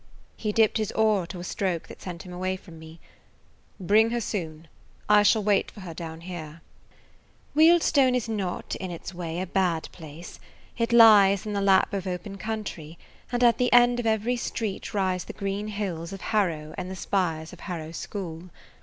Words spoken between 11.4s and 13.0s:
in the lap of open country,